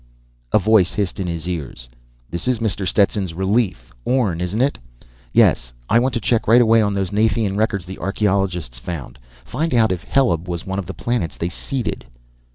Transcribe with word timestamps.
"_A 0.51 0.57
voice 0.57 0.93
hissed 0.93 1.19
in 1.19 1.27
his 1.27 1.47
ears: 1.47 1.87
"This 2.27 2.47
is 2.47 2.57
Mr. 2.57 2.87
Stetson's 2.87 3.35
relief. 3.35 3.93
Orne, 4.03 4.41
isn't 4.41 4.59
it?" 4.59 4.79
_"Yes. 5.05 5.73
I 5.91 5.99
want 5.99 6.15
a 6.15 6.19
check 6.19 6.47
right 6.47 6.59
away 6.59 6.81
on 6.81 6.95
those 6.95 7.11
Nathian 7.11 7.55
records 7.55 7.85
the 7.85 7.99
archaeologists 7.99 8.79
found. 8.79 9.19
Find 9.45 9.75
out 9.75 9.91
if 9.91 10.03
Heleb 10.09 10.47
was 10.47 10.65
one 10.65 10.79
of 10.79 10.87
the 10.87 10.95
planets 10.95 11.37
they 11.37 11.49
seeded." 11.49 12.05